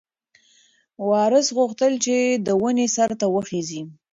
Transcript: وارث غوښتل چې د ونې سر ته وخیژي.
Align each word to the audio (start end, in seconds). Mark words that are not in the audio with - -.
وارث 1.09 1.47
غوښتل 1.57 1.93
چې 2.05 2.15
د 2.45 2.47
ونې 2.61 2.87
سر 2.95 3.11
ته 3.19 3.25
وخیژي. 3.35 3.81